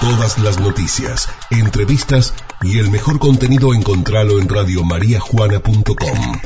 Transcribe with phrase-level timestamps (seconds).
[0.00, 6.40] Todas las noticias, entrevistas y el mejor contenido encontralo en radiomariajuana.com.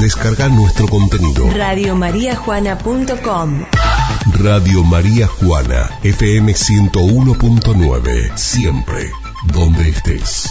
[0.00, 1.50] Descarga nuestro contenido.
[1.52, 3.64] Radiomariajuana.com
[4.38, 9.10] Radio María Juana, FM 101.9, siempre,
[9.52, 10.50] donde estés.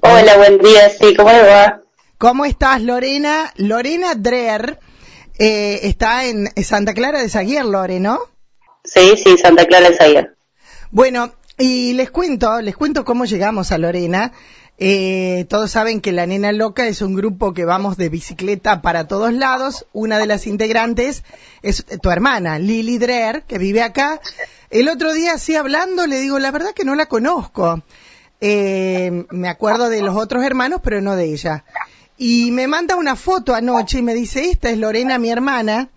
[0.00, 1.82] Hola, buen día, sí, ¿cómo va?
[2.16, 3.52] ¿Cómo estás, Lorena?
[3.56, 4.80] Lorena Dreher
[5.38, 8.18] eh, está en Santa Clara de Zaguier, Lore, ¿no?
[8.82, 10.37] Sí, sí, Santa Clara de Zaguier.
[10.90, 14.32] Bueno, y les cuento, les cuento cómo llegamos a Lorena.
[14.78, 19.06] Eh, todos saben que La Nena Loca es un grupo que vamos de bicicleta para
[19.06, 19.86] todos lados.
[19.92, 21.24] Una de las integrantes
[21.62, 24.18] es tu hermana, Lili Dreher, que vive acá.
[24.70, 27.82] El otro día, así hablando, le digo, la verdad que no la conozco.
[28.40, 31.64] Eh, me acuerdo de los otros hermanos, pero no de ella.
[32.16, 35.90] Y me manda una foto anoche y me dice, esta es Lorena, mi hermana.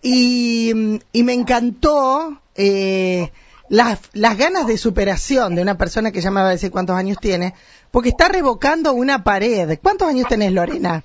[0.00, 3.32] Y, y me encantó eh,
[3.72, 6.94] las, las ganas de superación de una persona que ya me va a decir cuántos
[6.94, 7.54] años tiene,
[7.90, 9.78] porque está revocando una pared.
[9.82, 11.02] ¿Cuántos años tenés, Lorena?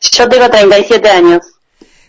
[0.00, 1.46] Yo tengo 37 años.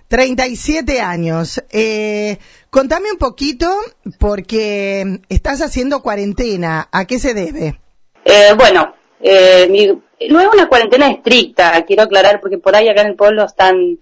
[0.08, 1.62] 37 años.
[1.70, 2.40] Eh,
[2.72, 3.72] contame un poquito,
[4.18, 6.90] porque estás haciendo cuarentena.
[6.92, 7.80] ¿A qué se debe?
[8.26, 9.86] Eh, bueno, eh, mi,
[10.28, 14.00] no es una cuarentena estricta, quiero aclarar, porque por ahí acá en el pueblo están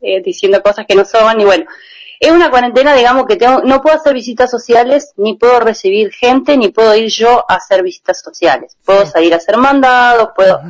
[0.00, 1.64] eh, diciendo cosas que no son, y bueno,
[2.20, 6.56] es una cuarentena, digamos, que tengo, no puedo hacer visitas sociales, ni puedo recibir gente,
[6.56, 8.76] ni puedo ir yo a hacer visitas sociales.
[8.84, 10.60] Puedo salir a hacer mandados, puedo...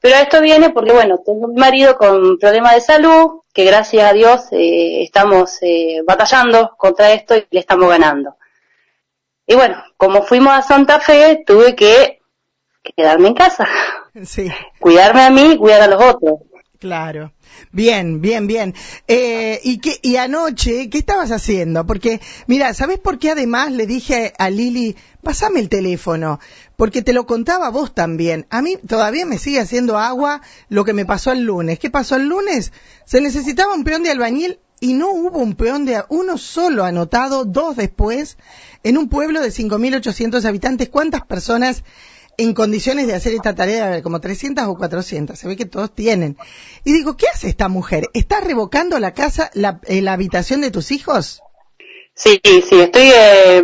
[0.00, 4.12] Pero esto viene porque, bueno, tengo un marido con problemas de salud, que gracias a
[4.12, 8.36] Dios eh, estamos eh, batallando contra esto y le estamos ganando.
[9.46, 12.20] Y bueno, como fuimos a Santa Fe, tuve que
[12.94, 13.66] quedarme en casa.
[14.24, 14.48] Sí.
[14.80, 16.40] Cuidarme a mí y cuidar a los otros.
[16.78, 17.32] Claro.
[17.72, 18.74] Bien, bien, bien.
[19.08, 21.86] Eh, ¿y, qué, ¿Y anoche qué estabas haciendo?
[21.86, 26.38] Porque, mira, ¿sabes por qué además le dije a Lili, pasame el teléfono?
[26.76, 28.46] Porque te lo contaba vos también.
[28.50, 31.78] A mí todavía me sigue haciendo agua lo que me pasó el lunes.
[31.78, 32.72] ¿Qué pasó el lunes?
[33.06, 37.46] Se necesitaba un peón de albañil y no hubo un peón de uno solo anotado,
[37.46, 38.36] dos después,
[38.82, 40.90] en un pueblo de 5.800 habitantes.
[40.90, 41.82] ¿Cuántas personas
[42.38, 46.36] en condiciones de hacer esta tarea, como 300 o 400, se ve que todos tienen.
[46.84, 48.08] Y digo, ¿qué hace esta mujer?
[48.14, 51.42] ¿Está revocando la casa, la, eh, la habitación de tus hijos?
[52.14, 53.10] Sí, sí, estoy...
[53.14, 53.62] Eh,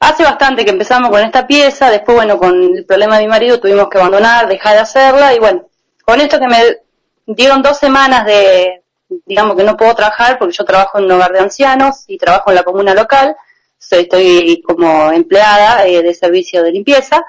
[0.00, 3.60] hace bastante que empezamos con esta pieza, después, bueno, con el problema de mi marido
[3.60, 5.66] tuvimos que abandonar, dejar de hacerla, y bueno,
[6.04, 6.58] con esto que me
[7.26, 8.82] dieron dos semanas de,
[9.24, 12.50] digamos que no puedo trabajar porque yo trabajo en un hogar de ancianos y trabajo
[12.50, 13.36] en la comuna local,
[13.90, 17.24] estoy como empleada eh, de servicio de limpieza.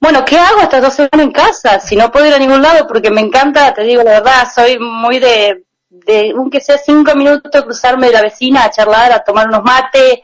[0.00, 1.80] Bueno, ¿qué hago estas dos semanas en casa?
[1.80, 4.78] Si no puedo ir a ningún lado porque me encanta, te digo la verdad, soy
[4.78, 9.48] muy de, de aunque sea cinco minutos, cruzarme de la vecina a charlar, a tomar
[9.48, 10.18] unos mates,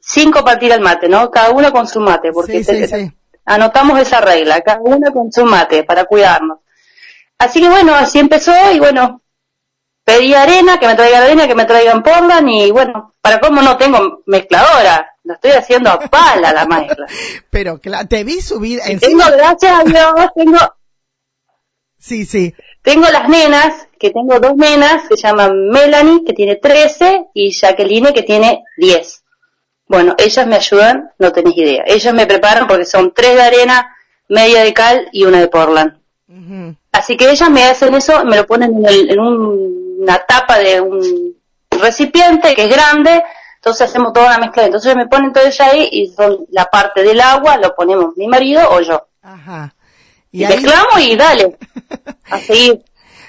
[0.00, 1.30] cinco para tirar el mate, ¿no?
[1.30, 3.12] Cada uno con su mate, porque Sí, sí, sí.
[3.44, 6.58] anotamos esa regla, cada uno con su mate para cuidarnos.
[7.38, 9.20] Así que bueno, así empezó y bueno,
[10.04, 13.76] pedí arena, que me traigan arena, que me traigan Portland y bueno, para cómo no
[13.76, 17.06] tengo mezcladora, la estoy haciendo a pala la mezcla.
[17.50, 19.30] Pero te vi subir Tengo, encima.
[19.30, 20.58] gracias a Dios, tengo,
[21.98, 22.54] Sí, sí.
[22.82, 27.50] tengo las nenas, que tengo dos nenas, que se llaman Melanie, que tiene 13, y
[27.52, 29.22] Jacqueline, que tiene 10.
[29.86, 31.82] Bueno, ellas me ayudan, no tenés idea.
[31.86, 33.96] Ellas me preparan porque son tres de arena,
[34.28, 35.98] media de cal y una de Portland.
[36.92, 40.58] Así que ellas me hacen eso, me lo ponen en, el- en un- una tapa
[40.58, 41.34] de un
[41.70, 43.22] recipiente que es grande,
[43.64, 44.66] entonces hacemos toda una mezcla.
[44.66, 48.28] Entonces me ponen todo eso ahí y son la parte del agua lo ponemos mi
[48.28, 49.08] marido o yo.
[49.22, 49.74] Ajá.
[50.30, 51.56] Y, Y ahí, mezclamos y dale,
[52.30, 52.84] a seguir.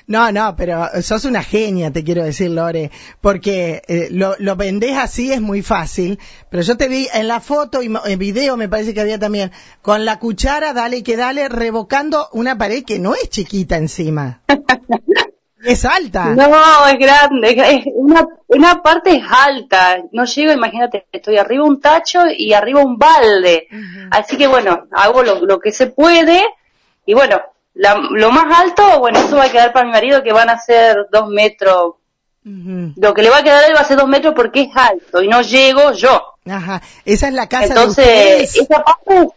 [0.08, 2.92] no, no, pero sos una genia, te quiero decir, Lore,
[3.22, 6.20] porque eh, lo, lo vendés así es muy fácil,
[6.50, 9.52] pero yo te vi en la foto y en video me parece que había también,
[9.82, 14.42] con la cuchara, dale que dale, revocando una pared que no es chiquita encima.
[15.66, 16.26] es alta.
[16.36, 21.80] No, es grande, es- una, una parte es alta, no llego, imagínate, estoy arriba un
[21.82, 23.68] tacho y arriba un balde.
[24.12, 26.44] Así que bueno, hago lo, lo que se puede
[27.06, 27.42] y bueno,
[27.74, 30.58] la- lo más alto, bueno, eso va a quedar para mi marido que van a
[30.60, 31.96] ser dos metros
[32.48, 34.70] lo que le va a quedar a él va a ser dos metros porque es
[34.76, 36.36] alto y no llego yo.
[36.48, 36.80] Ajá.
[37.04, 38.56] Esa es la casa de Entonces, ustedes.
[38.58, 39.30] esa parte,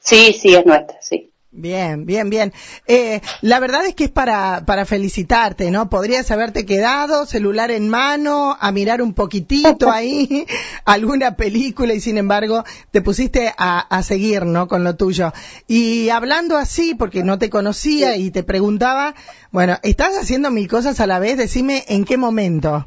[0.00, 1.30] sí, sí, es nuestra, sí.
[1.58, 2.52] Bien, bien, bien.
[2.86, 5.88] Eh, la verdad es que es para, para felicitarte, ¿no?
[5.88, 10.46] Podrías haberte quedado, celular en mano, a mirar un poquitito ahí,
[10.84, 14.68] alguna película y sin embargo te pusiste a, a seguir, ¿no?
[14.68, 15.32] Con lo tuyo.
[15.66, 19.14] Y hablando así, porque no te conocía y te preguntaba,
[19.50, 22.86] bueno, estás haciendo mil cosas a la vez, decime en qué momento.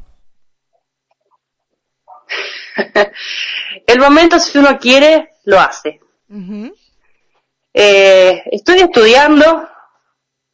[3.88, 5.98] el momento, si uno quiere, lo hace.
[7.72, 9.68] Eh, estoy estudiando,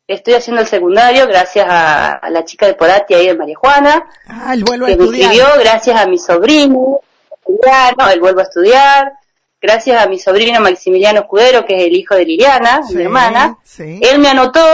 [0.07, 4.07] estoy haciendo el secundario gracias a, la chica de Porati ahí de María Juana.
[4.27, 5.29] Ah, vuelve que a estudiar.
[5.29, 7.01] me escribió gracias a mi sobrino,
[7.99, 9.13] no, él vuelve a estudiar,
[9.61, 13.59] gracias a mi sobrino Maximiliano Escudero, que es el hijo de Liliana, Sí, mi hermana.
[13.65, 14.01] sí.
[14.03, 14.65] Él me anotó,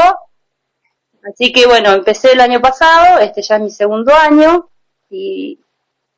[1.22, 4.68] así que bueno, empecé el año pasado, este ya es mi segundo año,
[5.10, 5.60] y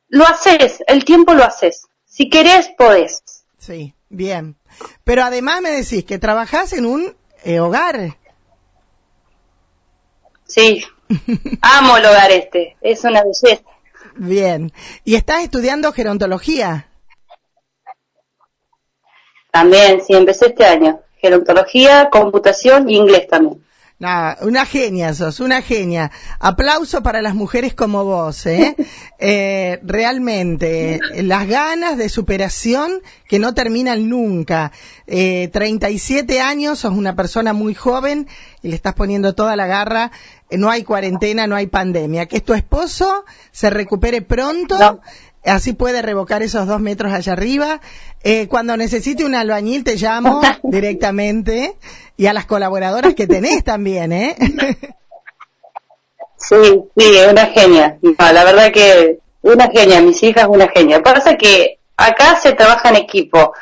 [0.07, 1.87] lo haces, el tiempo lo haces.
[2.05, 3.23] Si querés, podés.
[3.57, 4.55] Sí, bien.
[5.03, 8.17] Pero además me decís que trabajás en un eh, hogar.
[10.45, 10.83] Sí,
[11.61, 13.63] amo el hogar este, es una belleza.
[14.15, 14.71] Bien.
[15.03, 16.87] Y estás estudiando gerontología.
[19.51, 21.01] También, sí, empecé este año.
[21.17, 23.64] Gerontología, computación y inglés también.
[23.97, 26.11] Nada, una genia sos, una genia.
[26.39, 28.75] Aplauso para las mujeres como vos, ¿eh?
[29.17, 34.73] Eh, realmente, las ganas de superación que no terminan nunca.
[35.07, 38.27] Eh, 37 años, sos una persona muy joven
[38.61, 40.11] y le estás poniendo toda la garra.
[40.49, 42.25] Eh, no hay cuarentena, no hay pandemia.
[42.25, 44.77] Que tu esposo se recupere pronto.
[44.77, 44.99] No.
[45.45, 47.79] Así puede revocar esos dos metros allá arriba.
[48.23, 51.77] Eh, cuando necesite un albañil te llamo directamente
[52.17, 54.35] y a las colaboradoras que tenés también, ¿eh?
[56.37, 57.97] Sí, sí, es una genia.
[58.01, 61.01] No, la verdad que una genia, mis hijas una genia.
[61.01, 63.53] Pasa que acá se trabaja en equipo.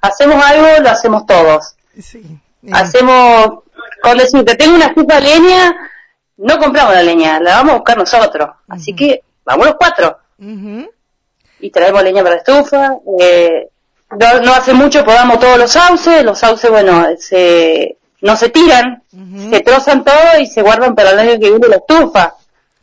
[0.00, 1.76] Hacemos algo, lo hacemos todos.
[2.00, 2.40] sí.
[2.60, 2.74] bien.
[2.74, 3.62] Hacemos,
[4.02, 5.90] con decirte, tengo una estufa de leña,
[6.38, 8.50] no compramos la leña, la vamos a buscar nosotros.
[8.66, 12.96] Así que vamos los cuatro y traemos leña para la estufa.
[13.20, 13.68] Eh,
[14.10, 19.02] no, no hace mucho podamos todos los sauces, los sauces, bueno, se, no se tiran,
[19.50, 22.34] se trozan todo y se guardan para el año que viene la estufa.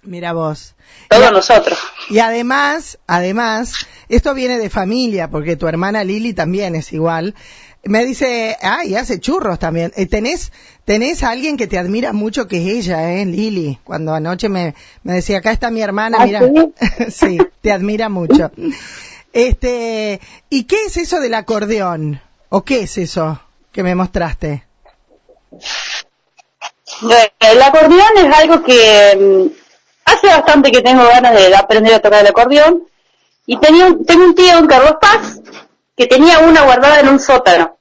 [0.04, 0.76] Mira vos.
[1.08, 1.80] Todos nosotros.
[2.10, 7.34] Y además, además, esto viene de familia, porque tu hermana Lili también es igual.
[7.84, 9.92] Me dice, ay, hace churros también.
[9.96, 10.52] Eh, tenés,
[10.86, 13.80] tenés a alguien que te admira mucho que es ella, eh, Lili.
[13.86, 16.42] Cuando anoche me, me decía, acá está mi hermana, ¿Ah, mira.
[17.10, 18.52] sí, te admira mucho.
[19.32, 20.20] Este,
[20.50, 22.22] ¿y qué es eso del acordeón?
[22.50, 23.42] ¿O qué es eso
[23.72, 24.69] que me mostraste?
[27.40, 29.48] El acordeón es algo que mm,
[30.06, 32.84] hace bastante que tengo ganas de aprender a tocar el acordeón
[33.46, 35.40] y tenía un- tengo un tío, un Carlos Paz,
[35.96, 37.78] que tenía una guardada en un sótano.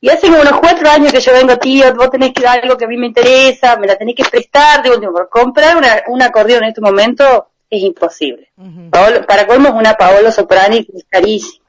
[0.00, 2.76] Y hace como unos cuatro años que yo vengo, tío, vos tenés que dar algo
[2.76, 6.20] que a mí me interesa, me la tenés que prestar, digo, digo, comprar una- un
[6.22, 8.50] acordeón en este momento es imposible.
[8.90, 11.64] Paolo- para colmo es una Paolo Soprani que es carísima.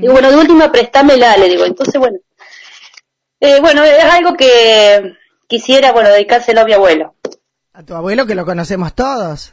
[0.00, 1.64] Digo, bueno, de última, préstamela, le digo.
[1.64, 2.18] Entonces, bueno,
[3.40, 5.14] eh, bueno, es algo que
[5.46, 7.14] quisiera, bueno, dedicárselo a mi abuelo.
[7.72, 9.52] A tu abuelo que lo conocemos todos.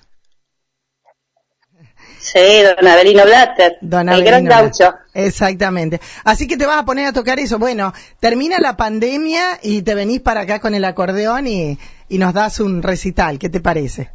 [2.19, 4.94] Sí, don Avelino Blatter, Don el gran gaucho.
[5.13, 6.01] Exactamente.
[6.25, 7.57] Así que te vas a poner a tocar eso.
[7.57, 11.80] Bueno, termina la pandemia y te venís para acá con el acordeón y,
[12.10, 13.40] y nos das un recital.
[13.40, 14.12] ¿Qué te parece?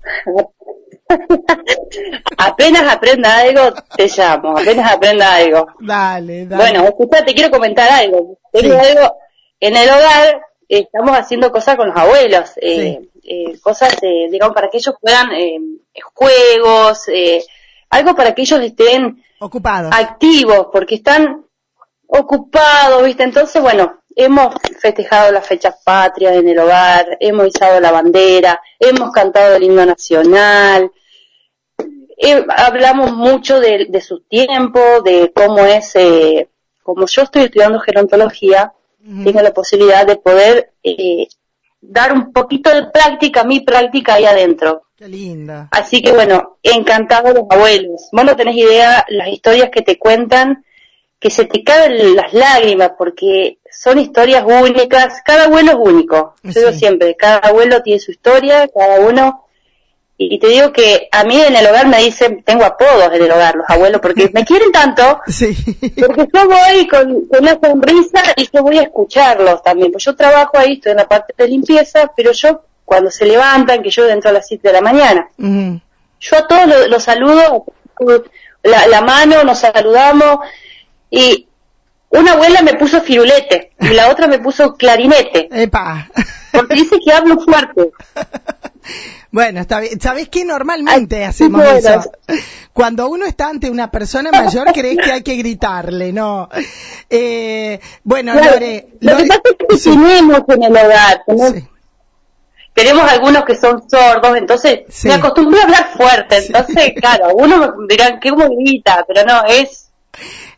[2.38, 5.66] apenas aprenda algo, te llamo, apenas aprenda algo.
[5.80, 6.62] Dale, dale.
[6.62, 8.38] Bueno, escucha, te quiero comentar algo.
[8.52, 8.88] Tengo Sí.
[8.90, 9.16] algo,
[9.62, 14.68] en el hogar estamos haciendo cosas con los abuelos, eh, eh, cosas, eh, digamos, para
[14.68, 15.58] que ellos puedan, eh,
[16.14, 17.06] juegos,
[17.90, 19.90] algo para que ellos estén Ocupado.
[19.92, 21.46] activos, porque están
[22.08, 23.22] ocupados, ¿viste?
[23.22, 29.12] Entonces, bueno, hemos festejado las fechas patrias en el hogar, hemos izado la bandera, hemos
[29.12, 30.90] cantado el himno nacional,
[32.56, 36.48] hablamos mucho de, de sus tiempos, de cómo es, eh,
[36.82, 41.26] como yo estoy estudiando gerontología, Tengo la posibilidad de poder eh,
[41.80, 44.84] dar un poquito de práctica, mi práctica ahí adentro.
[44.96, 45.68] Qué lindo.
[45.72, 48.08] Así que bueno, encantado los abuelos.
[48.12, 50.64] Vos no tenés idea las historias que te cuentan,
[51.18, 56.34] que se te caen las lágrimas, porque son historias únicas, cada abuelo es único.
[56.44, 59.41] Yo digo siempre, cada abuelo tiene su historia, cada uno,
[60.30, 63.30] y, te digo que a mí en el hogar me dicen, tengo apodos en el
[63.30, 65.54] hogar, los abuelos, porque me quieren tanto, Sí.
[65.96, 69.92] porque yo voy con, con una sonrisa y yo voy a escucharlos también.
[69.92, 73.82] Pues yo trabajo ahí, estoy en la parte de limpieza, pero yo cuando se levantan,
[73.82, 77.64] que yo entro a las 7 de la mañana, yo a todos los, los saludo,
[78.62, 80.38] la, la mano, nos saludamos
[81.10, 81.46] y
[82.12, 86.08] una abuela me puso firulete y la otra me puso clarinete, Epa.
[86.52, 87.90] porque dice que hablo fuerte.
[89.30, 89.98] Bueno, está bien.
[90.00, 90.44] ¿Sabes qué?
[90.44, 92.02] Normalmente Ay, hacemos eso.
[92.74, 96.48] Cuando uno está ante una persona mayor, crees que hay que gritarle, ¿no?
[97.08, 101.52] Eh, bueno, Claro, Lore, lo que pasa es que sí, tenemos en el hogar, tenemos-
[101.54, 101.68] sí.
[102.74, 107.86] tenemos algunos que son sordos, entonces me acostumbré a hablar fuerte, entonces claro, uno me
[107.88, 109.88] dirán que grita, pero no, es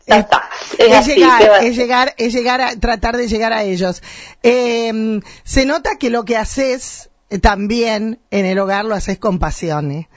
[0.05, 4.03] es, llegar, es llegar, es llegar a tratar de llegar a ellos.
[4.43, 9.39] Eh, se nota que lo que haces eh, también en el hogar lo haces con
[9.39, 9.91] pasión.
[9.91, 10.09] ¿eh?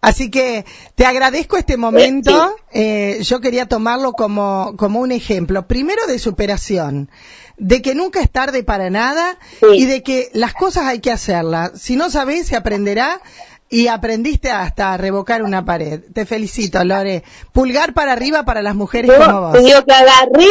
[0.00, 2.56] Así que te agradezco este momento.
[2.72, 5.66] Eh, yo quería tomarlo como, como un ejemplo.
[5.68, 7.10] Primero de superación,
[7.56, 9.38] de que nunca es tarde para nada
[9.74, 11.72] y de que las cosas hay que hacerlas.
[11.80, 13.20] Si no sabes, se aprenderá
[13.68, 16.00] y aprendiste hasta a revocar una pared.
[16.12, 17.22] Te felicito, Lore.
[17.52, 19.52] Pulgar para arriba para las mujeres como vos.
[19.52, 20.48] Te que agarré,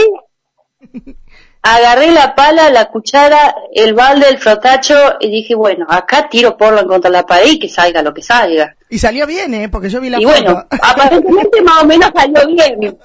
[1.61, 6.81] agarré la pala, la cuchara, el balde, el frotacho y dije, bueno, acá tiro porlo
[6.81, 8.75] en contra de la pared y que salga lo que salga.
[8.89, 9.69] Y salió bien, ¿eh?
[9.69, 12.97] Porque yo vi la y bueno, aparentemente más o menos salió bien.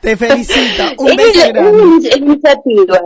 [0.00, 0.82] Te felicito.
[0.98, 3.00] Un beso es, iniciativa,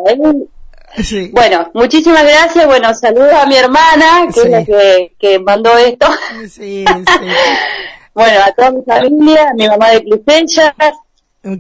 [1.32, 2.66] bueno, muchísimas gracias.
[2.66, 6.06] Bueno, saludos a mi hermana, que es la que, mandó esto.
[6.42, 7.26] Sí, sí.
[8.14, 10.74] bueno, a toda mi familia, a mi mamá de Plicencha.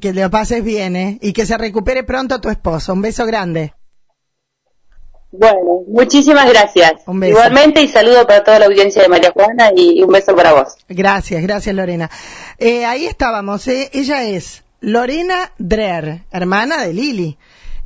[0.00, 1.18] Que le pases bien, ¿eh?
[1.20, 2.92] Y que se recupere pronto tu esposo.
[2.92, 3.74] Un beso grande.
[5.32, 6.92] Bueno, muchísimas gracias.
[7.06, 7.32] Un beso.
[7.32, 10.76] Igualmente y saludo para toda la audiencia de María Juana y un beso para vos.
[10.88, 12.10] Gracias, gracias Lorena.
[12.58, 13.90] Eh, ahí estábamos, ¿eh?
[13.94, 17.38] Ella es Lorena Dreher, hermana de Lili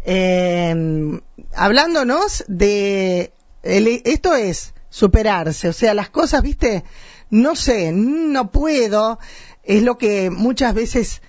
[0.08, 1.20] eh,
[1.52, 3.32] hablándonos de,
[3.64, 6.84] esto es superarse, o sea, las cosas, viste,
[7.28, 9.18] no sé, no puedo,
[9.64, 11.22] es lo que muchas veces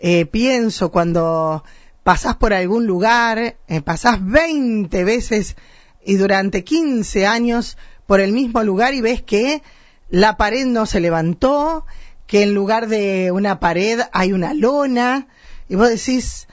[0.00, 1.62] eh, pienso cuando
[2.04, 5.54] pasás por algún lugar, eh, pasás 20 veces
[6.02, 9.62] y durante 15 años por el mismo lugar y ves que
[10.08, 11.84] la pared no se levantó,
[12.26, 15.28] que en lugar de una pared hay una lona,
[15.68, 16.48] y vos decís,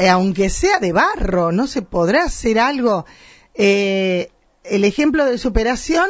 [0.00, 3.04] eh, aunque sea de barro, no se podrá hacer algo.
[3.54, 4.30] Eh,
[4.64, 6.08] el ejemplo de superación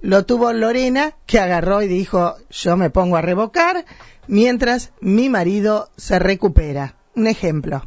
[0.00, 3.84] lo tuvo Lorena, que agarró y dijo, yo me pongo a revocar
[4.28, 6.94] mientras mi marido se recupera.
[7.16, 7.82] Un ejemplo.